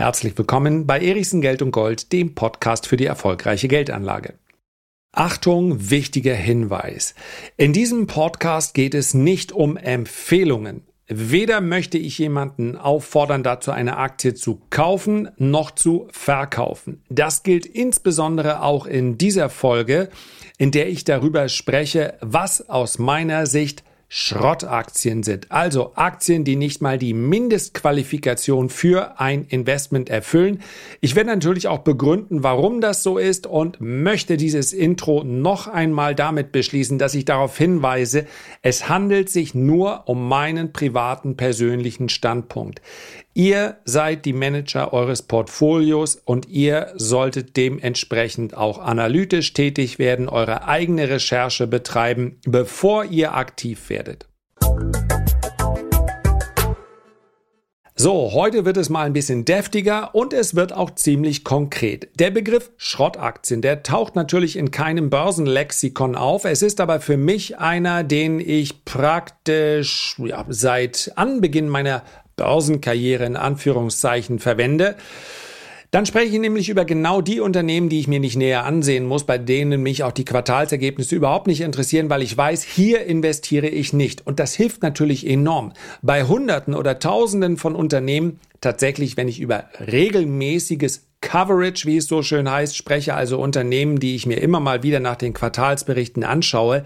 [0.00, 4.32] Herzlich willkommen bei Erichsen Geld und Gold, dem Podcast für die erfolgreiche Geldanlage.
[5.12, 7.14] Achtung, wichtiger Hinweis.
[7.58, 10.86] In diesem Podcast geht es nicht um Empfehlungen.
[11.06, 17.04] Weder möchte ich jemanden auffordern, dazu eine Aktie zu kaufen, noch zu verkaufen.
[17.10, 20.08] Das gilt insbesondere auch in dieser Folge,
[20.56, 25.52] in der ich darüber spreche, was aus meiner Sicht Schrottaktien sind.
[25.52, 30.62] Also Aktien, die nicht mal die Mindestqualifikation für ein Investment erfüllen.
[31.00, 36.16] Ich werde natürlich auch begründen, warum das so ist und möchte dieses Intro noch einmal
[36.16, 38.26] damit beschließen, dass ich darauf hinweise,
[38.62, 42.82] es handelt sich nur um meinen privaten persönlichen Standpunkt.
[43.42, 50.68] Ihr seid die Manager eures Portfolios und ihr solltet dementsprechend auch analytisch tätig werden, eure
[50.68, 54.26] eigene Recherche betreiben, bevor ihr aktiv werdet.
[58.02, 62.08] So, heute wird es mal ein bisschen deftiger und es wird auch ziemlich konkret.
[62.18, 66.46] Der Begriff Schrottaktien, der taucht natürlich in keinem Börsenlexikon auf.
[66.46, 72.02] Es ist aber für mich einer, den ich praktisch ja, seit Anbeginn meiner
[72.40, 74.96] Börsenkarriere in Anführungszeichen verwende.
[75.90, 79.24] Dann spreche ich nämlich über genau die Unternehmen, die ich mir nicht näher ansehen muss,
[79.24, 83.92] bei denen mich auch die Quartalsergebnisse überhaupt nicht interessieren, weil ich weiß, hier investiere ich
[83.92, 84.26] nicht.
[84.26, 85.72] Und das hilft natürlich enorm.
[86.00, 92.22] Bei Hunderten oder Tausenden von Unternehmen tatsächlich, wenn ich über regelmäßiges Coverage, wie es so
[92.22, 96.84] schön heißt, spreche, also Unternehmen, die ich mir immer mal wieder nach den Quartalsberichten anschaue,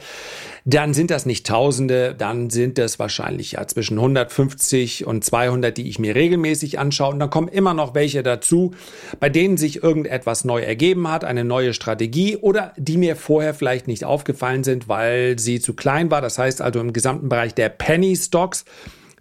[0.65, 5.89] dann sind das nicht Tausende, dann sind das wahrscheinlich ja zwischen 150 und 200, die
[5.89, 7.13] ich mir regelmäßig anschaue.
[7.13, 8.73] Und dann kommen immer noch welche dazu,
[9.21, 13.87] bei denen sich irgendetwas neu ergeben hat, eine neue Strategie oder die mir vorher vielleicht
[13.87, 16.21] nicht aufgefallen sind, weil sie zu klein war.
[16.21, 18.65] Das heißt also im gesamten Bereich der Penny Stocks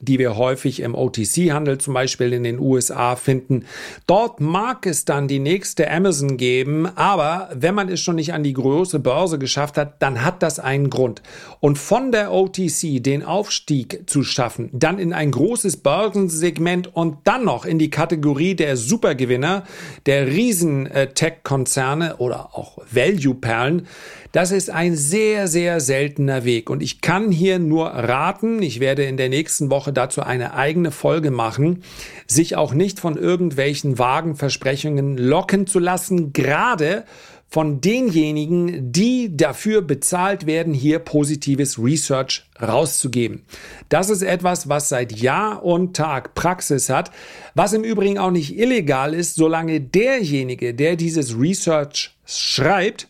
[0.03, 3.65] die wir häufig im OTC-Handel zum Beispiel in den USA finden.
[4.07, 8.43] Dort mag es dann die nächste Amazon geben, aber wenn man es schon nicht an
[8.43, 11.21] die große Börse geschafft hat, dann hat das einen Grund.
[11.59, 17.45] Und von der OTC den Aufstieg zu schaffen, dann in ein großes Börsensegment und dann
[17.45, 19.63] noch in die Kategorie der Supergewinner,
[20.05, 23.87] der Riesen-Tech-Konzerne oder auch Value-Perlen,
[24.33, 26.71] das ist ein sehr, sehr seltener Weg.
[26.71, 30.89] Und ich kann hier nur raten, ich werde in der nächsten Woche dazu eine eigene
[30.89, 31.83] Folge machen,
[32.25, 37.05] sich auch nicht von irgendwelchen vagen Versprechungen locken zu lassen, gerade
[37.47, 43.43] von denjenigen, die dafür bezahlt werden, hier positives Research rauszugeben.
[43.89, 47.11] Das ist etwas, was seit Jahr und Tag Praxis hat,
[47.53, 53.05] was im Übrigen auch nicht illegal ist, solange derjenige, der dieses Research schreibt,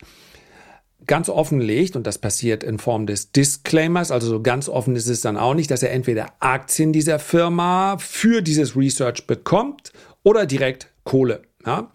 [1.06, 5.08] ganz offen legt, und das passiert in Form des Disclaimers, also so ganz offen ist
[5.08, 10.46] es dann auch nicht, dass er entweder Aktien dieser Firma für dieses Research bekommt oder
[10.46, 11.42] direkt Kohle.
[11.66, 11.90] Ja?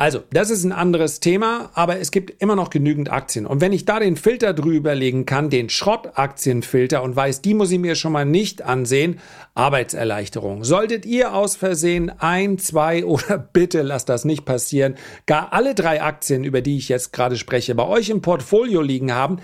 [0.00, 3.46] Also, das ist ein anderes Thema, aber es gibt immer noch genügend Aktien.
[3.46, 7.72] Und wenn ich da den Filter drüber legen kann, den Schrottaktienfilter und weiß, die muss
[7.72, 9.18] ich mir schon mal nicht ansehen,
[9.56, 10.62] Arbeitserleichterung.
[10.62, 14.94] Solltet ihr aus Versehen ein, zwei oder bitte lasst das nicht passieren,
[15.26, 19.12] gar alle drei Aktien, über die ich jetzt gerade spreche, bei euch im Portfolio liegen
[19.12, 19.40] haben,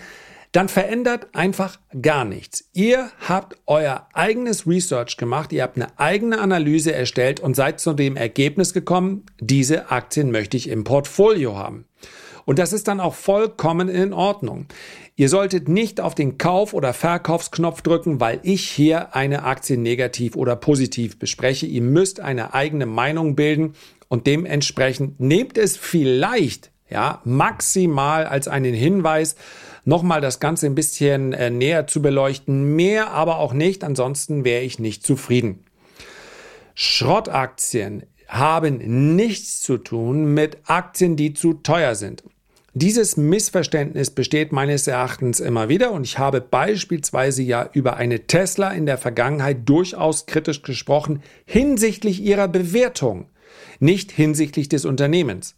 [0.55, 2.71] dann verändert einfach gar nichts.
[2.75, 7.93] Ihr habt euer eigenes Research gemacht, ihr habt eine eigene Analyse erstellt und seid zu
[7.93, 11.87] dem Ergebnis gekommen, diese Aktien möchte ich im Portfolio haben.
[12.45, 14.67] Und das ist dann auch vollkommen in Ordnung.
[15.17, 20.37] Ihr solltet nicht auf den Kauf- oder Verkaufsknopf drücken, weil ich hier eine Aktie negativ
[20.37, 21.67] oder positiv bespreche.
[21.67, 23.73] Ihr müsst eine eigene Meinung bilden
[24.07, 29.35] und dementsprechend nehmt es vielleicht, ja, maximal als einen Hinweis,
[29.85, 32.77] nochmal das Ganze ein bisschen äh, näher zu beleuchten.
[32.77, 35.65] Mehr aber auch nicht, ansonsten wäre ich nicht zufrieden.
[36.75, 42.25] Schrottaktien haben nichts zu tun mit Aktien, die zu teuer sind.
[42.77, 48.73] Dieses Missverständnis besteht meines Erachtens immer wieder und ich habe beispielsweise ja über eine Tesla
[48.73, 53.27] in der Vergangenheit durchaus kritisch gesprochen hinsichtlich ihrer Bewertung,
[53.79, 55.55] nicht hinsichtlich des Unternehmens.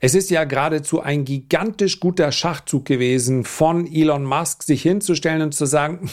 [0.00, 5.54] Es ist ja geradezu ein gigantisch guter Schachzug gewesen von Elon Musk, sich hinzustellen und
[5.54, 6.10] zu sagen,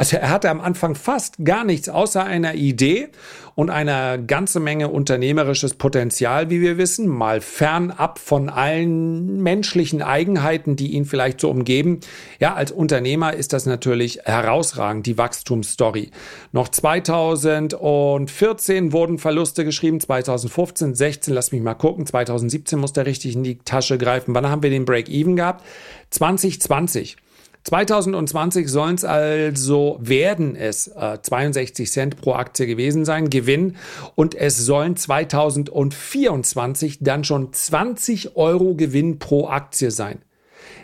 [0.00, 3.10] also er hatte am Anfang fast gar nichts außer einer Idee
[3.54, 10.74] und einer ganze Menge unternehmerisches Potenzial, wie wir wissen, mal fernab von allen menschlichen Eigenheiten,
[10.74, 12.00] die ihn vielleicht so umgeben.
[12.38, 16.12] Ja, als Unternehmer ist das natürlich herausragend, die Wachstumsstory.
[16.52, 23.36] Noch 2014 wurden Verluste geschrieben, 2015, 16, lass mich mal gucken, 2017 muss der richtig
[23.36, 24.34] in die Tasche greifen.
[24.34, 25.62] Wann haben wir den Break-Even gehabt?
[26.08, 27.18] 2020
[27.64, 33.76] 2020 sollen es also, werden es äh, 62 Cent pro Aktie gewesen sein, Gewinn.
[34.14, 40.20] Und es sollen 2024 dann schon 20 Euro Gewinn pro Aktie sein.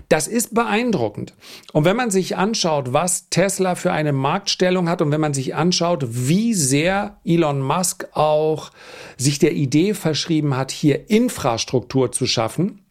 [0.08, 1.34] Das ist beeindruckend.
[1.72, 5.56] Und wenn man sich anschaut, was Tesla für eine Marktstellung hat und wenn man sich
[5.56, 8.70] anschaut, wie sehr Elon Musk auch
[9.16, 12.85] sich der Idee verschrieben hat, hier Infrastruktur zu schaffen,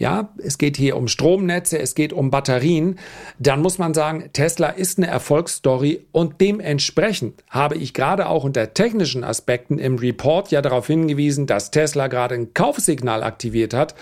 [0.00, 2.98] ja, es geht hier um Stromnetze, es geht um Batterien,
[3.38, 8.72] dann muss man sagen, Tesla ist eine Erfolgsstory und dementsprechend habe ich gerade auch unter
[8.72, 13.94] technischen Aspekten im Report ja darauf hingewiesen, dass Tesla gerade ein Kaufsignal aktiviert hat.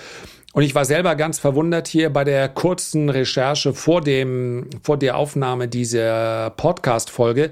[0.52, 5.16] Und ich war selber ganz verwundert hier bei der kurzen Recherche vor dem, vor der
[5.16, 7.50] Aufnahme dieser Podcast-Folge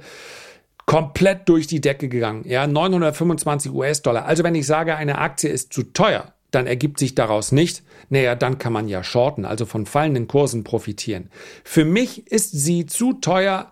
[0.86, 2.44] komplett durch die Decke gegangen.
[2.46, 4.24] Ja, 925 US-Dollar.
[4.24, 8.34] Also wenn ich sage, eine Aktie ist zu teuer, dann ergibt sich daraus nicht, naja,
[8.34, 11.30] dann kann man ja shorten, also von fallenden Kursen profitieren.
[11.62, 13.70] Für mich ist sie zu teuer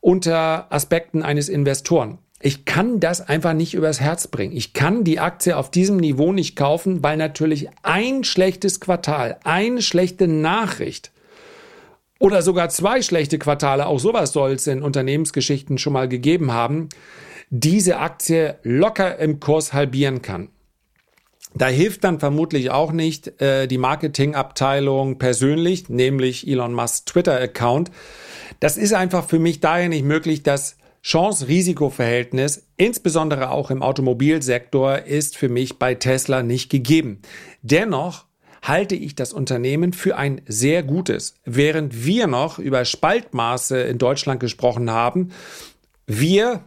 [0.00, 2.18] unter Aspekten eines Investoren.
[2.40, 4.56] Ich kann das einfach nicht übers Herz bringen.
[4.56, 9.82] Ich kann die Aktie auf diesem Niveau nicht kaufen, weil natürlich ein schlechtes Quartal, eine
[9.82, 11.10] schlechte Nachricht
[12.18, 16.88] oder sogar zwei schlechte Quartale, auch sowas soll es in Unternehmensgeschichten schon mal gegeben haben,
[17.50, 20.48] diese Aktie locker im Kurs halbieren kann.
[21.54, 27.90] Da hilft dann vermutlich auch nicht äh, die Marketingabteilung persönlich, nämlich Elon Musks Twitter-Account.
[28.60, 35.36] Das ist einfach für mich daher nicht möglich, dass Chance-Risiko-Verhältnis, insbesondere auch im Automobilsektor, ist
[35.36, 37.22] für mich bei Tesla nicht gegeben.
[37.62, 38.26] Dennoch
[38.62, 41.34] halte ich das Unternehmen für ein sehr gutes.
[41.44, 45.30] Während wir noch über Spaltmaße in Deutschland gesprochen haben,
[46.06, 46.64] wir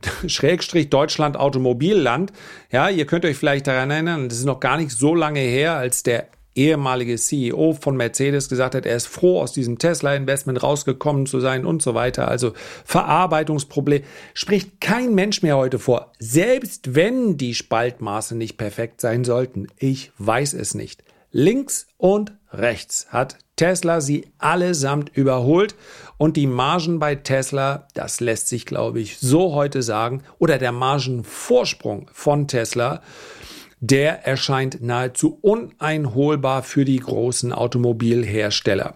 [0.26, 2.32] Schrägstrich Deutschland Automobilland.
[2.70, 5.74] Ja, ihr könnt euch vielleicht daran erinnern, das ist noch gar nicht so lange her,
[5.76, 11.26] als der ehemalige CEO von Mercedes gesagt hat, er ist froh, aus diesem Tesla-Investment rausgekommen
[11.26, 12.28] zu sein und so weiter.
[12.28, 12.54] Also
[12.84, 14.02] Verarbeitungsproblem
[14.34, 16.12] spricht kein Mensch mehr heute vor.
[16.18, 19.68] Selbst wenn die Spaltmaße nicht perfekt sein sollten.
[19.76, 21.04] Ich weiß es nicht.
[21.30, 25.74] Links und rechts hat Tesla sie allesamt überholt
[26.18, 30.72] und die Margen bei Tesla, das lässt sich glaube ich so heute sagen, oder der
[30.72, 33.02] Margenvorsprung von Tesla,
[33.80, 38.94] der erscheint nahezu uneinholbar für die großen Automobilhersteller.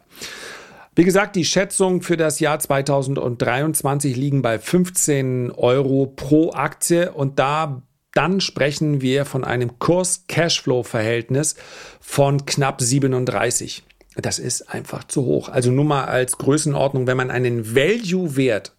[0.96, 7.38] Wie gesagt, die Schätzungen für das Jahr 2023 liegen bei 15 Euro pro Aktie und
[7.38, 11.54] da dann sprechen wir von einem Kurs-Cashflow-Verhältnis
[12.00, 13.84] von knapp 37.
[14.22, 15.48] Das ist einfach zu hoch.
[15.48, 18.76] Also nur mal als Größenordnung, wenn man einen Value-Wert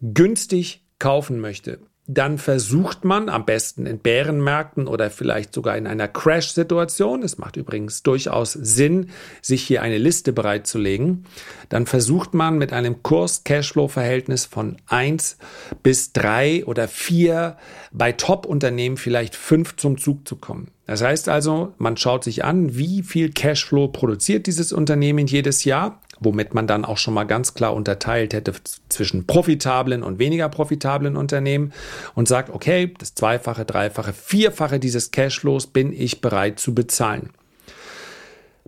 [0.00, 6.06] günstig kaufen möchte, dann versucht man am besten in Bärenmärkten oder vielleicht sogar in einer
[6.06, 9.10] Crash-Situation, es macht übrigens durchaus Sinn,
[9.40, 11.24] sich hier eine Liste bereitzulegen,
[11.70, 15.38] dann versucht man mit einem Kurs-Cashflow-Verhältnis von 1
[15.82, 17.56] bis 3 oder 4
[17.90, 20.73] bei Top-Unternehmen vielleicht 5 zum Zug zu kommen.
[20.86, 26.00] Das heißt also, man schaut sich an, wie viel Cashflow produziert dieses Unternehmen jedes Jahr
[26.20, 28.52] womit man dann auch schon mal ganz klar unterteilt hätte
[28.88, 31.72] zwischen profitablen und weniger profitablen Unternehmen
[32.14, 37.30] und sagt, okay, das Zweifache, Dreifache, Vierfache dieses Cashflows bin ich bereit zu bezahlen.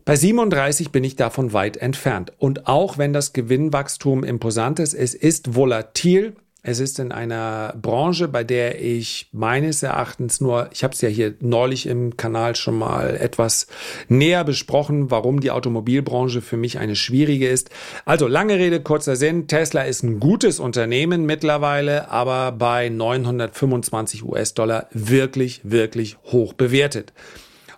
[0.04, 2.32] Bei 37 bin ich davon weit entfernt.
[2.38, 6.36] Und auch wenn das Gewinnwachstum imposant ist, es ist volatil,
[6.68, 11.08] es ist in einer Branche, bei der ich meines Erachtens nur, ich habe es ja
[11.08, 13.68] hier neulich im Kanal schon mal etwas
[14.08, 17.70] näher besprochen, warum die Automobilbranche für mich eine schwierige ist.
[18.04, 19.46] Also lange Rede, kurzer Sinn.
[19.46, 27.12] Tesla ist ein gutes Unternehmen mittlerweile, aber bei 925 US-Dollar wirklich, wirklich hoch bewertet.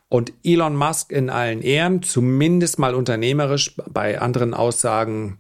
[0.09, 5.37] Und Elon Musk in allen Ehren, zumindest mal unternehmerisch, bei anderen Aussagen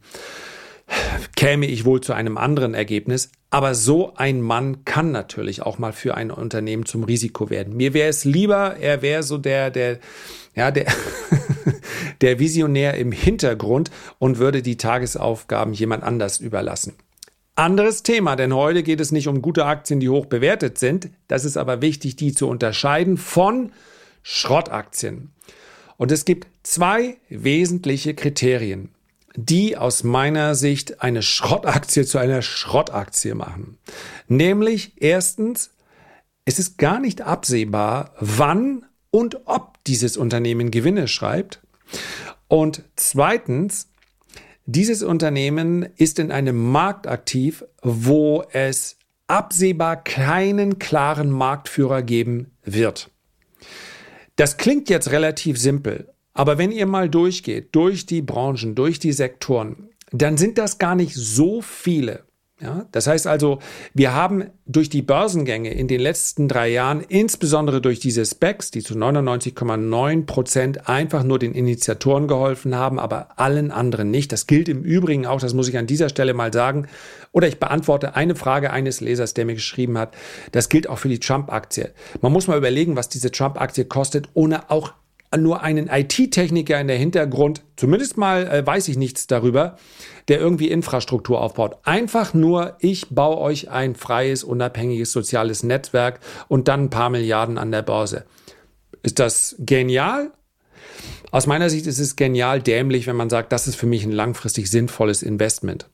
[1.36, 3.30] käme ich wohl zu einem anderen Ergebnis.
[3.50, 7.76] Aber so ein Mann kann natürlich auch mal für ein Unternehmen zum Risiko werden.
[7.76, 10.00] Mir wäre es lieber, er wäre so der, der,
[10.54, 10.86] ja, der,
[12.20, 16.94] der Visionär im Hintergrund und würde die Tagesaufgaben jemand anders überlassen.
[17.54, 21.10] Anderes Thema, denn heute geht es nicht um gute Aktien, die hoch bewertet sind.
[21.26, 23.72] Das ist aber wichtig, die zu unterscheiden von
[24.22, 25.32] Schrottaktien.
[25.96, 28.90] Und es gibt zwei wesentliche Kriterien
[29.40, 33.78] die aus meiner Sicht eine Schrottaktie zu einer Schrottaktie machen.
[34.26, 35.70] Nämlich erstens,
[36.44, 41.60] es ist gar nicht absehbar, wann und ob dieses Unternehmen Gewinne schreibt.
[42.48, 43.90] Und zweitens,
[44.66, 48.96] dieses Unternehmen ist in einem Markt aktiv, wo es
[49.28, 53.12] absehbar keinen klaren Marktführer geben wird.
[54.34, 59.10] Das klingt jetzt relativ simpel, Aber wenn ihr mal durchgeht, durch die Branchen, durch die
[59.10, 62.22] Sektoren, dann sind das gar nicht so viele.
[62.60, 63.58] Ja, das heißt also,
[63.92, 68.84] wir haben durch die Börsengänge in den letzten drei Jahren, insbesondere durch diese Specs, die
[68.84, 74.30] zu 99,9 Prozent einfach nur den Initiatoren geholfen haben, aber allen anderen nicht.
[74.30, 76.86] Das gilt im Übrigen auch, das muss ich an dieser Stelle mal sagen.
[77.32, 80.14] Oder ich beantworte eine Frage eines Lesers, der mir geschrieben hat.
[80.52, 81.90] Das gilt auch für die Trump-Aktie.
[82.20, 84.92] Man muss mal überlegen, was diese Trump-Aktie kostet, ohne auch
[85.36, 89.76] nur einen IT-Techniker in der Hintergrund, zumindest mal äh, weiß ich nichts darüber,
[90.28, 91.76] der irgendwie Infrastruktur aufbaut.
[91.84, 97.58] Einfach nur, ich baue euch ein freies, unabhängiges soziales Netzwerk und dann ein paar Milliarden
[97.58, 98.24] an der Börse.
[99.02, 100.32] Ist das genial?
[101.30, 104.12] Aus meiner Sicht ist es genial dämlich, wenn man sagt, das ist für mich ein
[104.12, 105.88] langfristig sinnvolles Investment.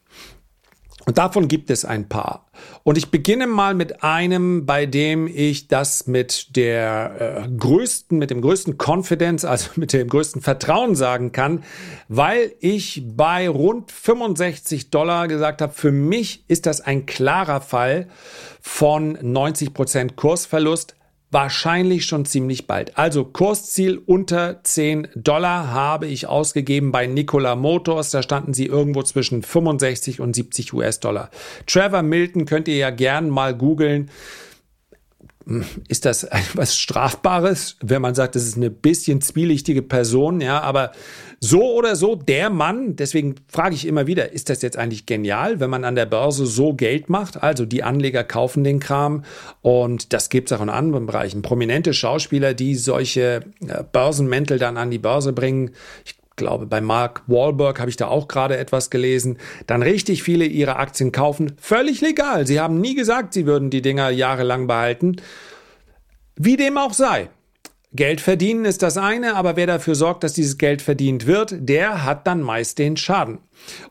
[1.06, 2.46] Und davon gibt es ein paar.
[2.82, 8.30] Und ich beginne mal mit einem, bei dem ich das mit der äh, größten, mit
[8.30, 11.62] dem größten Confidence, also mit dem größten Vertrauen sagen kann,
[12.08, 18.08] weil ich bei rund 65 Dollar gesagt habe, für mich ist das ein klarer Fall
[18.60, 20.96] von 90 Prozent Kursverlust
[21.34, 22.96] wahrscheinlich schon ziemlich bald.
[22.96, 28.10] Also Kursziel unter 10 Dollar habe ich ausgegeben bei Nikola Motors.
[28.10, 31.30] Da standen sie irgendwo zwischen 65 und 70 US-Dollar.
[31.66, 34.10] Trevor Milton könnt ihr ja gern mal googeln.
[35.88, 40.92] Ist das etwas Strafbares, wenn man sagt, das ist eine bisschen zwielichtige Person, ja, aber
[41.44, 45.60] so oder so, der Mann, deswegen frage ich immer wieder, ist das jetzt eigentlich genial,
[45.60, 47.42] wenn man an der Börse so Geld macht?
[47.42, 49.24] Also die Anleger kaufen den Kram
[49.60, 51.42] und das gibt es auch in anderen Bereichen.
[51.42, 55.72] Prominente Schauspieler, die solche äh, Börsenmäntel dann an die Börse bringen.
[56.06, 59.36] Ich glaube, bei Mark Wahlberg habe ich da auch gerade etwas gelesen.
[59.66, 61.52] Dann richtig viele ihre Aktien kaufen.
[61.60, 62.46] Völlig legal.
[62.46, 65.16] Sie haben nie gesagt, sie würden die Dinger jahrelang behalten.
[66.36, 67.28] Wie dem auch sei.
[67.96, 72.04] Geld verdienen ist das eine, aber wer dafür sorgt, dass dieses Geld verdient wird, der
[72.04, 73.38] hat dann meist den Schaden.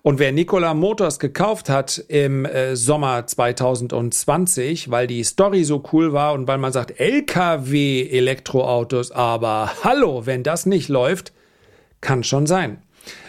[0.01, 6.11] Und wer Nikola Motors gekauft hat im äh, Sommer 2020, weil die Story so cool
[6.11, 11.31] war und weil man sagt, LKW Elektroautos, aber hallo, wenn das nicht läuft,
[12.01, 12.82] kann schon sein.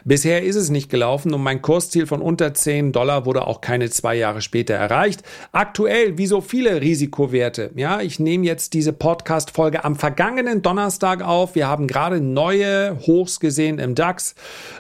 [0.04, 3.88] Bisher ist es nicht gelaufen und mein Kursziel von unter 10 Dollar wurde auch keine
[3.90, 5.23] zwei Jahre später erreicht.
[5.52, 11.54] Aktuell, wie so viele Risikowerte, ja, ich nehme jetzt diese Podcast-Folge am vergangenen Donnerstag auf.
[11.54, 14.35] Wir haben gerade neue Hochs gesehen im DAX.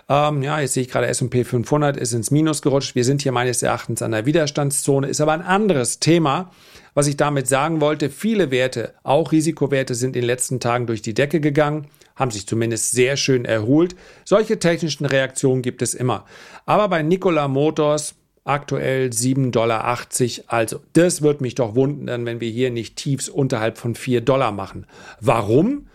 [0.08, 2.94] Ähm, ja, jetzt sehe ich gerade S&P 500 ist ins Minus gerutscht.
[2.94, 6.50] Wir sind hier meines Erachtens an der Widerstandszone, ist aber ein anderes Thema.
[6.94, 11.02] Was ich damit sagen wollte, viele Werte, auch Risikowerte, sind in den letzten Tagen durch
[11.02, 13.96] die Decke gegangen haben sich zumindest sehr schön erholt.
[14.24, 16.24] Solche technischen Reaktionen gibt es immer.
[16.66, 19.98] Aber bei Nikola Motors aktuell 7,80 Dollar.
[20.46, 24.52] Also, das wird mich doch wundern, wenn wir hier nicht Tiefs unterhalb von 4 Dollar
[24.52, 24.86] machen.
[25.20, 25.88] Warum?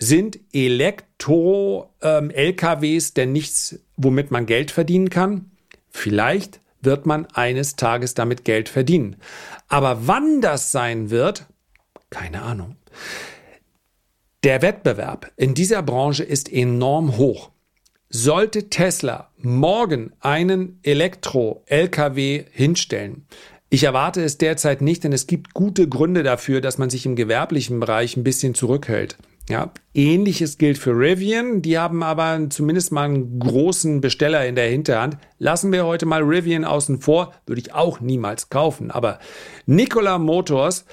[0.00, 5.50] Sind Elektro-LKWs ähm, denn nichts, womit man Geld verdienen kann?
[5.90, 9.16] Vielleicht wird man eines Tages damit Geld verdienen.
[9.66, 11.46] Aber wann das sein wird,
[12.10, 12.76] keine Ahnung.
[14.44, 17.50] Der Wettbewerb in dieser Branche ist enorm hoch.
[18.08, 23.26] Sollte Tesla morgen einen Elektro-Lkw hinstellen,
[23.70, 27.16] ich erwarte es derzeit nicht, denn es gibt gute Gründe dafür, dass man sich im
[27.16, 29.18] gewerblichen Bereich ein bisschen zurückhält.
[29.50, 31.60] Ja, ähnliches gilt für Rivian.
[31.60, 35.18] Die haben aber zumindest mal einen großen Besteller in der Hinterhand.
[35.38, 38.90] Lassen wir heute mal Rivian außen vor, würde ich auch niemals kaufen.
[38.90, 39.18] Aber
[39.66, 40.86] Nikola Motors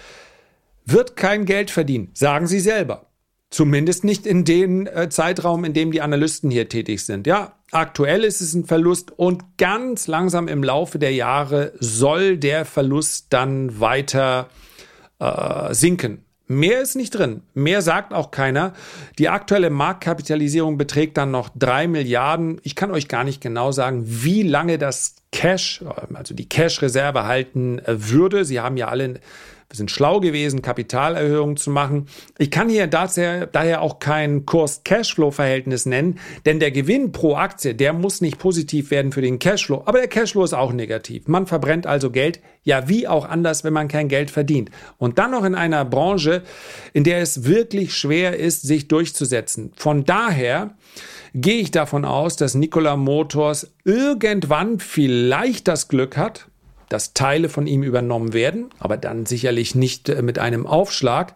[0.86, 3.08] wird kein Geld verdienen, sagen sie selber.
[3.56, 7.26] Zumindest nicht in dem äh, Zeitraum, in dem die Analysten hier tätig sind.
[7.26, 12.66] Ja, aktuell ist es ein Verlust und ganz langsam im Laufe der Jahre soll der
[12.66, 14.50] Verlust dann weiter
[15.20, 16.26] äh, sinken.
[16.48, 17.44] Mehr ist nicht drin.
[17.54, 18.74] Mehr sagt auch keiner.
[19.20, 22.60] Die aktuelle Marktkapitalisierung beträgt dann noch drei Milliarden.
[22.64, 25.82] Ich kann euch gar nicht genau sagen, wie lange das Cash,
[26.14, 28.44] also die Cash-Reserve halten äh, würde.
[28.44, 29.22] Sie haben ja alle
[29.70, 32.08] wir sind schlau gewesen, Kapitalerhöhungen zu machen.
[32.38, 38.22] Ich kann hier daher auch kein Kurs-Cashflow-Verhältnis nennen, denn der Gewinn pro Aktie, der muss
[38.22, 41.28] nicht positiv werden für den Cashflow, aber der Cashflow ist auch negativ.
[41.28, 44.70] Man verbrennt also Geld, ja wie auch anders, wenn man kein Geld verdient.
[44.98, 46.44] Und dann noch in einer Branche,
[46.94, 49.72] in der es wirklich schwer ist, sich durchzusetzen.
[49.76, 50.76] Von daher
[51.34, 56.48] gehe ich davon aus, dass Nikola Motors irgendwann vielleicht das Glück hat,
[56.90, 61.34] dass Teile von ihm übernommen werden, aber dann sicherlich nicht äh, mit einem Aufschlag.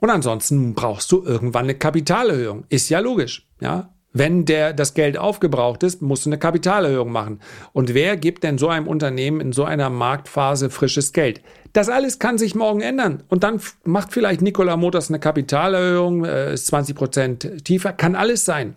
[0.00, 2.64] Und ansonsten brauchst du irgendwann eine Kapitalerhöhung.
[2.68, 3.90] Ist ja logisch, ja.
[4.14, 7.40] Wenn der, das Geld aufgebraucht ist, musst du eine Kapitalerhöhung machen.
[7.72, 11.40] Und wer gibt denn so einem Unternehmen in so einer Marktphase frisches Geld?
[11.72, 13.22] Das alles kann sich morgen ändern.
[13.28, 18.44] Und dann macht vielleicht Nikola Motors eine Kapitalerhöhung, äh, ist 20 Prozent tiefer, kann alles
[18.44, 18.76] sein.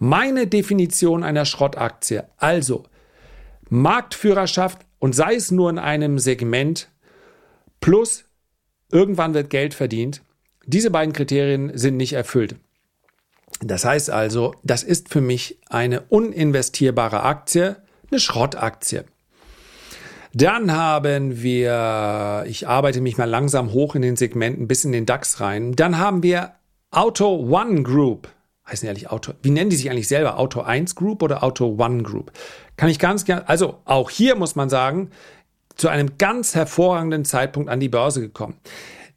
[0.00, 2.24] Meine Definition einer Schrottaktie.
[2.36, 2.84] Also
[3.68, 6.88] Marktführerschaft und sei es nur in einem Segment
[7.80, 8.24] plus
[8.92, 10.22] irgendwann wird Geld verdient.
[10.66, 12.56] Diese beiden Kriterien sind nicht erfüllt.
[13.60, 17.76] Das heißt also, das ist für mich eine uninvestierbare Aktie,
[18.10, 19.04] eine Schrottaktie.
[20.32, 25.06] Dann haben wir, ich arbeite mich mal langsam hoch in den Segmenten bis in den
[25.06, 25.74] DAX rein.
[25.74, 26.52] Dann haben wir
[26.90, 28.28] Auto One Group.
[28.70, 29.32] Heißen die eigentlich Auto?
[29.42, 30.38] Wie nennen die sich eigentlich selber?
[30.38, 32.32] Auto 1 Group oder Auto One Group?
[32.76, 35.10] Kann ich ganz gerne, also auch hier muss man sagen,
[35.74, 38.56] zu einem ganz hervorragenden Zeitpunkt an die Börse gekommen.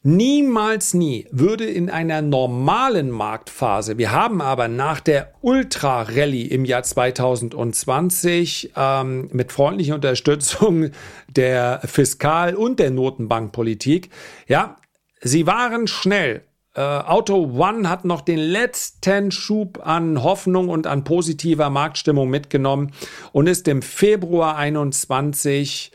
[0.05, 6.83] Niemals nie würde in einer normalen Marktphase, wir haben aber nach der Ultra-Rallye im Jahr
[6.83, 10.89] 2020 ähm, mit freundlicher Unterstützung
[11.29, 14.09] der Fiskal- und der Notenbankpolitik,
[14.45, 14.75] ja,
[15.21, 16.43] sie waren schnell.
[16.75, 22.91] Äh, Auto One hat noch den letzten Schub an Hoffnung und an positiver Marktstimmung mitgenommen
[23.31, 25.91] und ist im Februar 21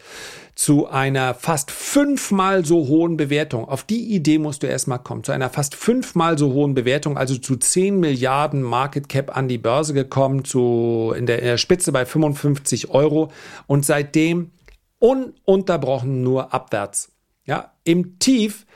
[0.54, 3.64] zu einer fast fünfmal so hohen Bewertung.
[3.68, 5.22] Auf die Idee musst du erstmal kommen.
[5.22, 9.58] Zu einer fast fünfmal so hohen Bewertung, also zu 10 Milliarden Market Cap an die
[9.58, 13.30] Börse gekommen, zu, in der, in der Spitze bei 55 Euro
[13.66, 14.50] und seitdem
[14.98, 17.12] ununterbrochen nur abwärts.
[17.44, 18.66] Ja, im Tief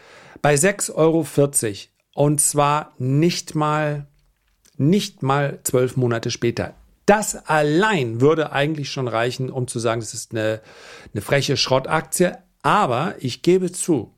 [0.41, 1.27] bei 6,40 Euro.
[2.15, 4.07] Und zwar nicht mal,
[4.77, 6.75] nicht mal zwölf Monate später.
[7.07, 10.61] Das allein würde eigentlich schon reichen, um zu sagen, das ist eine,
[11.13, 12.39] eine freche Schrottaktie.
[12.63, 14.15] Aber ich gebe zu,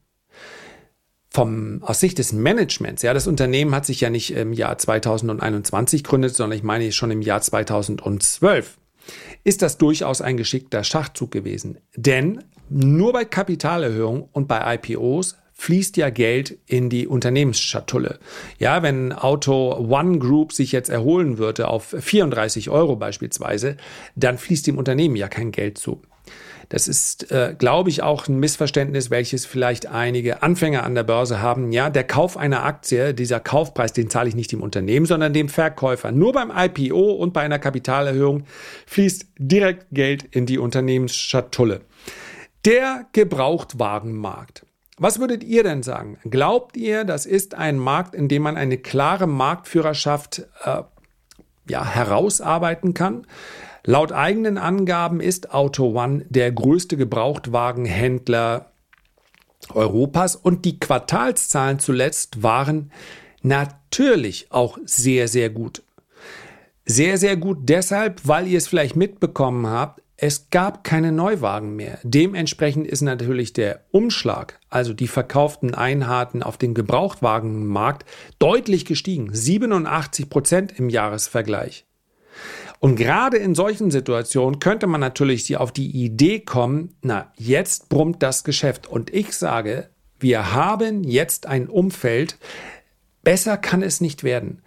[1.30, 6.04] vom, aus Sicht des Managements, ja, das Unternehmen hat sich ja nicht im Jahr 2021
[6.04, 8.78] gegründet, sondern ich meine schon im Jahr 2012,
[9.42, 11.78] ist das durchaus ein geschickter Schachzug gewesen.
[11.96, 18.18] Denn nur bei Kapitalerhöhung und bei IPOs fließt ja Geld in die Unternehmensschatulle.
[18.58, 23.76] Ja, wenn Auto One Group sich jetzt erholen würde auf 34 Euro beispielsweise,
[24.16, 26.02] dann fließt dem Unternehmen ja kein Geld zu.
[26.68, 31.40] Das ist, äh, glaube ich, auch ein Missverständnis, welches vielleicht einige Anfänger an der Börse
[31.40, 31.73] haben.
[31.73, 35.49] Ja, der Kauf einer Aktie, dieser Kaufpreis, den zahle ich nicht dem Unternehmen, sondern dem
[35.49, 36.10] Verkäufer.
[36.10, 38.45] Nur beim IPO und bei einer Kapitalerhöhung
[38.86, 41.82] fließt direkt Geld in die Unternehmensschatulle.
[42.64, 44.64] Der Gebrauchtwagenmarkt.
[44.99, 46.19] Was würdet ihr denn sagen?
[46.25, 50.83] Glaubt ihr, das ist ein Markt, in dem man eine klare Marktführerschaft äh,
[51.69, 53.26] ja, herausarbeiten kann?
[53.85, 58.71] Laut eigenen Angaben ist Auto One der größte Gebrauchtwagenhändler
[59.73, 62.93] Europas und die Quartalszahlen zuletzt waren
[63.43, 65.83] natürlich auch sehr, sehr gut.
[66.87, 71.98] Sehr, sehr gut deshalb, weil ihr es vielleicht mitbekommen habt, es gab keine Neuwagen mehr.
[72.04, 78.04] Dementsprechend ist natürlich der Umschlag, also die verkauften Einheiten auf den Gebrauchtwagenmarkt,
[78.38, 79.34] deutlich gestiegen.
[79.34, 81.84] 87 Prozent im Jahresvergleich.
[82.78, 88.22] Und gerade in solchen Situationen könnte man natürlich auf die Idee kommen, na, jetzt brummt
[88.22, 88.86] das Geschäft.
[88.86, 89.88] Und ich sage,
[90.20, 92.38] wir haben jetzt ein Umfeld,
[93.22, 94.62] besser kann es nicht werden.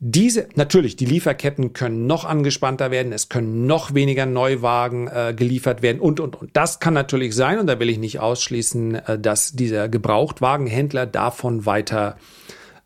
[0.00, 5.82] Diese, natürlich, die Lieferketten können noch angespannter werden, es können noch weniger Neuwagen äh, geliefert
[5.82, 6.56] werden und, und, und.
[6.56, 11.66] Das kann natürlich sein und da will ich nicht ausschließen, äh, dass dieser Gebrauchtwagenhändler davon
[11.66, 12.16] weiter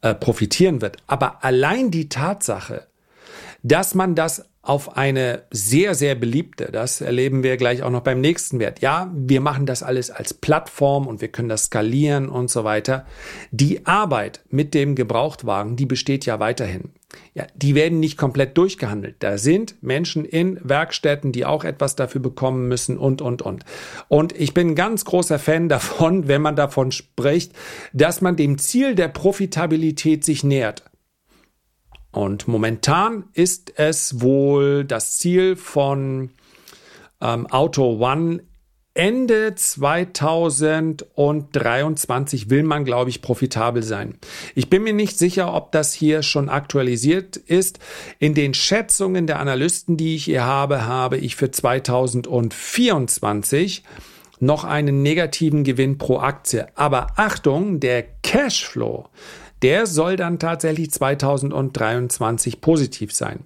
[0.01, 0.97] äh, profitieren wird.
[1.07, 2.87] Aber allein die Tatsache,
[3.63, 8.21] dass man das auf eine sehr, sehr beliebte, das erleben wir gleich auch noch beim
[8.21, 8.81] nächsten Wert.
[8.81, 13.05] Ja, wir machen das alles als Plattform und wir können das skalieren und so weiter.
[13.51, 16.93] Die Arbeit mit dem Gebrauchtwagen, die besteht ja weiterhin.
[17.35, 19.17] Ja, die werden nicht komplett durchgehandelt.
[19.19, 23.65] Da sind Menschen in Werkstätten, die auch etwas dafür bekommen müssen und, und, und.
[24.09, 27.53] Und ich bin ein ganz großer Fan davon, wenn man davon spricht,
[27.93, 30.85] dass man dem Ziel der Profitabilität sich nähert.
[32.13, 36.31] Und momentan ist es wohl das Ziel von
[37.21, 38.43] ähm, Auto One
[38.95, 44.19] Ende 2023 will man, glaube ich, profitabel sein.
[44.55, 47.79] Ich bin mir nicht sicher, ob das hier schon aktualisiert ist.
[48.19, 53.83] In den Schätzungen der Analysten, die ich hier habe, habe ich für 2024
[54.41, 56.67] noch einen negativen Gewinn pro Aktie.
[56.75, 59.09] Aber Achtung, der Cashflow
[59.63, 63.41] der soll dann tatsächlich 2023 positiv sein.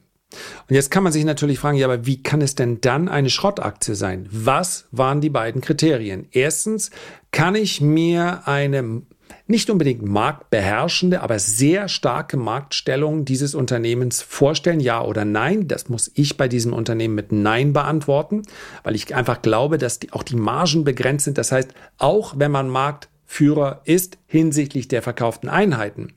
[0.69, 3.31] Und jetzt kann man sich natürlich fragen, ja, aber wie kann es denn dann eine
[3.31, 4.29] Schrottaktie sein?
[4.31, 6.27] Was waren die beiden Kriterien?
[6.33, 6.91] Erstens,
[7.31, 9.03] kann ich mir eine
[9.49, 15.69] nicht unbedingt marktbeherrschende, aber sehr starke Marktstellung dieses Unternehmens vorstellen, ja oder nein?
[15.69, 18.43] Das muss ich bei diesem Unternehmen mit Nein beantworten,
[18.83, 21.39] weil ich einfach glaube, dass die, auch die Margen begrenzt sind.
[21.39, 26.15] Das heißt, auch wenn man Markt Führer ist hinsichtlich der verkauften Einheiten,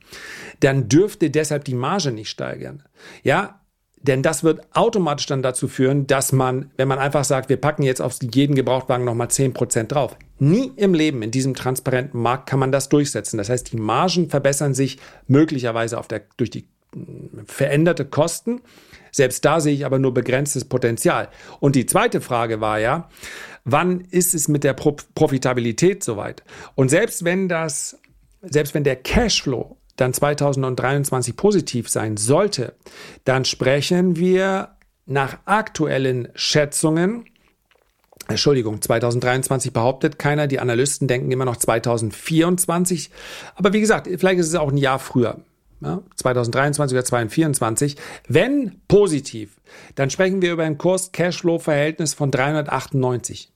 [0.59, 2.83] dann dürfte deshalb die Marge nicht steigern.
[3.23, 3.59] Ja,
[4.01, 7.83] denn das wird automatisch dann dazu führen, dass man, wenn man einfach sagt, wir packen
[7.83, 10.15] jetzt auf jeden Gebrauchtwagen nochmal 10% drauf.
[10.37, 13.37] Nie im Leben in diesem transparenten Markt kann man das durchsetzen.
[13.37, 18.61] Das heißt, die Margen verbessern sich möglicherweise auf der, durch die mm, veränderte Kosten.
[19.11, 21.29] Selbst da sehe ich aber nur begrenztes Potenzial.
[21.59, 23.09] Und die zweite Frage war ja,
[23.65, 26.43] wann ist es mit der Pro Profitabilität soweit?
[26.75, 27.99] Und selbst wenn das,
[28.41, 32.75] selbst wenn der Cashflow dann 2023 positiv sein sollte,
[33.25, 37.25] dann sprechen wir nach aktuellen Schätzungen,
[38.27, 43.09] Entschuldigung, 2023 behauptet keiner, die Analysten denken immer noch 2024,
[43.55, 45.39] aber wie gesagt, vielleicht ist es auch ein Jahr früher.
[45.81, 47.95] Ja, 2023 oder 2024.
[48.27, 49.61] Wenn positiv,
[49.95, 53.51] dann sprechen wir über ein Kurs-Cashflow-Verhältnis von 398.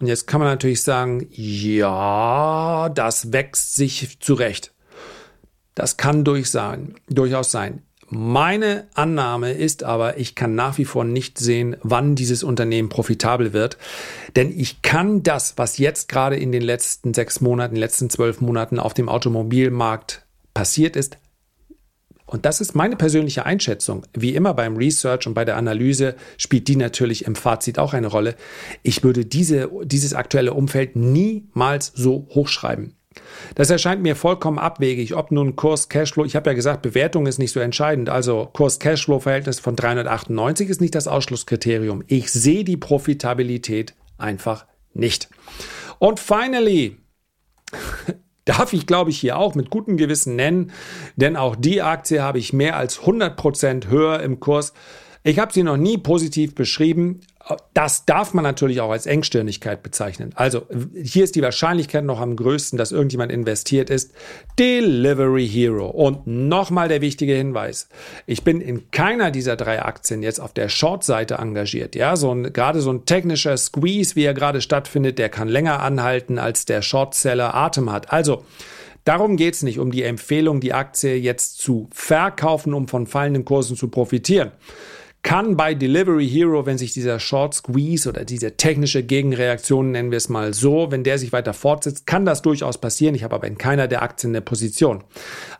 [0.00, 4.72] Und jetzt kann man natürlich sagen, ja, das wächst sich zurecht.
[5.74, 7.82] Das kann durch sein, durchaus sein.
[8.12, 13.52] Meine Annahme ist aber, ich kann nach wie vor nicht sehen, wann dieses Unternehmen profitabel
[13.52, 13.78] wird.
[14.34, 18.80] Denn ich kann das, was jetzt gerade in den letzten sechs Monaten, letzten zwölf Monaten
[18.80, 21.18] auf dem Automobilmarkt passiert ist,
[22.30, 24.06] und das ist meine persönliche Einschätzung.
[24.14, 28.06] Wie immer beim Research und bei der Analyse spielt die natürlich im Fazit auch eine
[28.06, 28.36] Rolle.
[28.84, 32.94] Ich würde diese, dieses aktuelle Umfeld niemals so hochschreiben.
[33.56, 37.38] Das erscheint mir vollkommen abwegig, ob nun Kurs Cashflow, ich habe ja gesagt, Bewertung ist
[37.38, 42.04] nicht so entscheidend, also Kurs Cashflow Verhältnis von 398 ist nicht das Ausschlusskriterium.
[42.06, 45.28] Ich sehe die Profitabilität einfach nicht.
[45.98, 46.98] Und finally,
[48.44, 50.72] darf ich glaube ich hier auch mit gutem Gewissen nennen,
[51.16, 54.72] denn auch die Aktie habe ich mehr als 100 Prozent höher im Kurs.
[55.22, 57.20] Ich habe sie noch nie positiv beschrieben,
[57.74, 60.32] das darf man natürlich auch als Engstirnigkeit bezeichnen.
[60.34, 64.12] Also hier ist die Wahrscheinlichkeit noch am größten, dass irgendjemand investiert ist.
[64.58, 65.88] Delivery Hero.
[65.88, 67.88] Und nochmal der wichtige Hinweis.
[68.26, 71.94] Ich bin in keiner dieser drei Aktien jetzt auf der Short-Seite engagiert.
[71.94, 75.80] Ja, so ein, gerade so ein technischer Squeeze, wie er gerade stattfindet, der kann länger
[75.80, 78.12] anhalten, als der Shortseller Atem hat.
[78.12, 78.44] Also,
[79.04, 83.46] Darum geht es nicht um die Empfehlung, die Aktie jetzt zu verkaufen, um von fallenden
[83.46, 84.52] Kursen zu profitieren
[85.22, 90.16] kann bei Delivery Hero, wenn sich dieser Short Squeeze oder diese technische Gegenreaktion, nennen wir
[90.16, 93.14] es mal so, wenn der sich weiter fortsetzt, kann das durchaus passieren.
[93.14, 95.04] Ich habe aber in keiner der Aktien eine Position.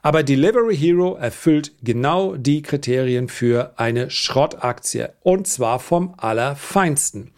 [0.03, 7.33] Aber Delivery Hero erfüllt genau die Kriterien für eine Schrottaktie und zwar vom allerfeinsten.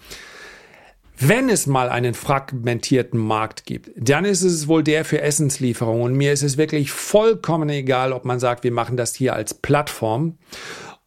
[1.25, 6.03] Wenn es mal einen fragmentierten Markt gibt, dann ist es wohl der für Essenslieferungen.
[6.03, 9.55] Und mir ist es wirklich vollkommen egal, ob man sagt, wir machen das hier als
[9.55, 10.39] Plattform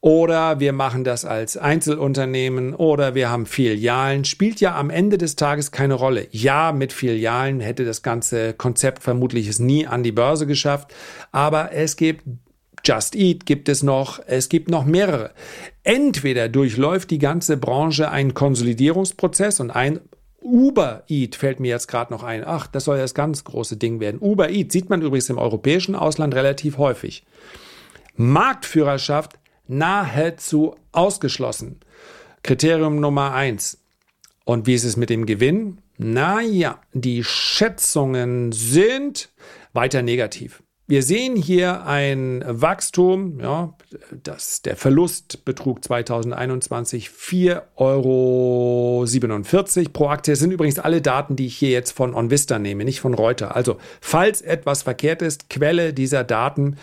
[0.06, 5.36] oder wir machen das als Einzelunternehmen oder wir haben Filialen, spielt ja am Ende des
[5.36, 6.28] Tages keine Rolle.
[6.30, 10.94] Ja, mit Filialen hätte das ganze Konzept vermutlich es nie an die Börse geschafft,
[11.32, 12.22] aber es gibt
[12.86, 15.32] Just Eat gibt es noch, es gibt noch mehrere.
[15.82, 20.02] Entweder durchläuft die ganze Branche einen Konsolidierungsprozess und ein
[20.39, 22.44] Uber Eat fällt mir jetzt gerade noch ein.
[22.46, 24.20] Ach, das soll ja das ganz große Ding werden.
[24.22, 27.26] Uber Eat sieht man übrigens im europäischen Ausland relativ häufig.
[28.18, 31.80] Marktführerschaft nahezu ausgeschlossen.
[32.43, 33.80] Kriterium Nummer eins.
[34.43, 35.80] Und wie ist es mit dem Gewinn?
[35.97, 39.30] Naja, die Schätzungen sind
[39.73, 40.62] weiter negativ.
[40.88, 43.73] Wir sehen hier ein Wachstum, ja,
[44.21, 49.04] das, der Verlust betrug 2021 4,47 Euro
[49.91, 50.34] pro Aktie.
[50.34, 53.56] Das sind übrigens alle Daten, die ich hier jetzt von OnVista nehme, nicht von Reuter.
[53.56, 56.78] Also, falls etwas verkehrt ist, Quelle dieser Daten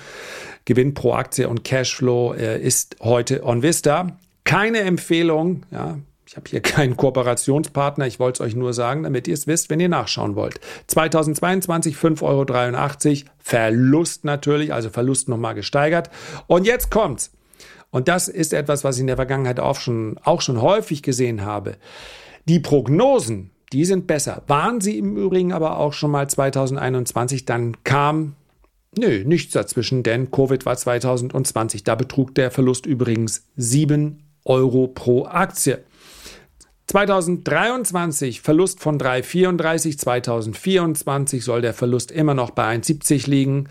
[0.65, 4.17] Gewinn pro Aktie und Cashflow äh, ist heute OnVista.
[4.45, 9.29] Keine Empfehlung, ja, ich habe hier keinen Kooperationspartner, ich wollte es euch nur sagen, damit
[9.29, 10.61] ihr es wisst, wenn ihr nachschauen wollt.
[10.87, 16.11] 2022 5,83 Euro, Verlust natürlich, also Verlust nochmal gesteigert.
[16.47, 17.33] Und jetzt kommt's.
[17.91, 21.45] Und das ist etwas, was ich in der Vergangenheit auch schon, auch schon häufig gesehen
[21.45, 21.77] habe.
[22.47, 24.43] Die Prognosen, die sind besser.
[24.47, 28.35] Waren sie im Übrigen aber auch schon mal 2021, dann kam
[28.97, 31.83] Nö, nichts dazwischen, denn Covid war 2020.
[31.83, 35.83] Da betrug der Verlust übrigens 7 Euro pro Aktie.
[36.89, 43.69] 2023 Verlust von 3,34, 2024 soll der Verlust immer noch bei 1,70 liegen.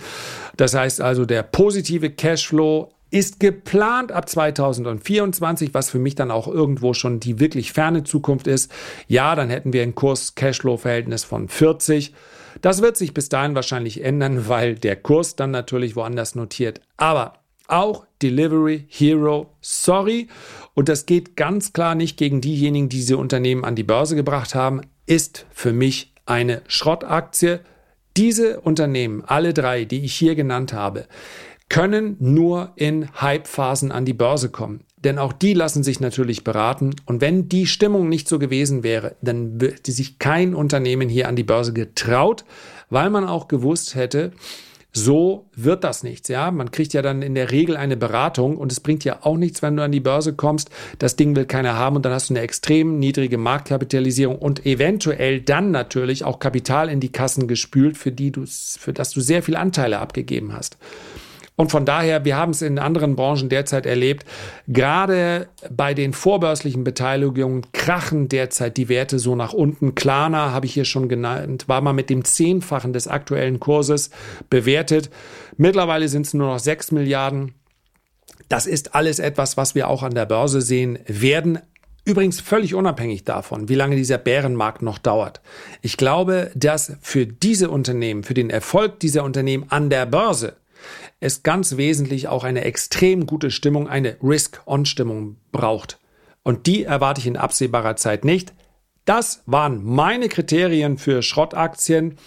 [0.57, 6.47] Das heißt also, der positive Cashflow ist geplant ab 2024, was für mich dann auch
[6.47, 8.71] irgendwo schon die wirklich ferne Zukunft ist.
[9.07, 12.15] Ja, dann hätten wir ein Kurs-Cashflow-Verhältnis von 40.
[12.61, 16.81] Das wird sich bis dahin wahrscheinlich ändern, weil der Kurs dann natürlich woanders notiert.
[16.97, 17.35] Aber
[17.67, 20.27] auch Delivery Hero, sorry.
[20.73, 24.55] Und das geht ganz klar nicht gegen diejenigen, die diese Unternehmen an die Börse gebracht
[24.55, 27.61] haben, ist für mich eine Schrottaktie.
[28.17, 31.07] Diese Unternehmen, alle drei, die ich hier genannt habe,
[31.69, 34.83] können nur in Hype-Phasen an die Börse kommen.
[35.03, 36.95] Denn auch die lassen sich natürlich beraten.
[37.05, 41.35] Und wenn die Stimmung nicht so gewesen wäre, dann hätte sich kein Unternehmen hier an
[41.35, 42.45] die Börse getraut,
[42.89, 44.31] weil man auch gewusst hätte,
[44.93, 46.51] so wird das nichts, ja.
[46.51, 49.61] Man kriegt ja dann in der Regel eine Beratung und es bringt ja auch nichts,
[49.61, 50.69] wenn du an die Börse kommst.
[50.99, 55.39] Das Ding will keiner haben und dann hast du eine extrem niedrige Marktkapitalisierung und eventuell
[55.39, 59.43] dann natürlich auch Kapital in die Kassen gespült, für die du, für das du sehr
[59.43, 60.77] viele Anteile abgegeben hast.
[61.55, 64.25] Und von daher, wir haben es in anderen Branchen derzeit erlebt,
[64.67, 69.93] gerade bei den vorbörslichen Beteiligungen krachen derzeit die Werte so nach unten.
[69.93, 74.09] Klarna habe ich hier schon genannt, war mal mit dem Zehnfachen des aktuellen Kurses
[74.49, 75.11] bewertet.
[75.57, 77.53] Mittlerweile sind es nur noch 6 Milliarden.
[78.49, 81.59] Das ist alles etwas, was wir auch an der Börse sehen werden.
[82.03, 85.41] Übrigens völlig unabhängig davon, wie lange dieser Bärenmarkt noch dauert.
[85.83, 90.55] Ich glaube, dass für diese Unternehmen, für den Erfolg dieser Unternehmen an der Börse
[91.19, 95.99] es ganz wesentlich auch eine extrem gute Stimmung, eine Risk-On-Stimmung braucht.
[96.43, 98.53] Und die erwarte ich in absehbarer Zeit nicht.
[99.05, 102.17] Das waren meine Kriterien für Schrottaktien.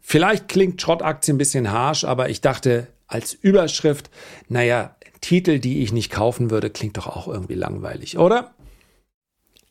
[0.00, 4.10] Vielleicht klingt Schrottaktien ein bisschen harsh, aber ich dachte als Überschrift,
[4.48, 8.54] naja, Titel, die ich nicht kaufen würde, klingt doch auch irgendwie langweilig, oder?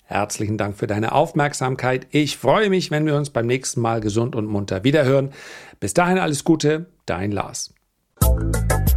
[0.07, 2.07] Herzlichen Dank für deine Aufmerksamkeit.
[2.11, 5.33] Ich freue mich, wenn wir uns beim nächsten Mal gesund und munter wiederhören.
[5.79, 7.74] Bis dahin alles Gute, dein Lars.
[8.21, 8.94] Música